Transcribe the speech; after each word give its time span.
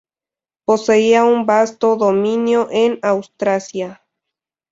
Poseía 0.65 1.23
un 1.25 1.45
vasto 1.45 1.95
dominio 1.95 2.67
en 2.71 2.97
Austrasia. 3.03 4.03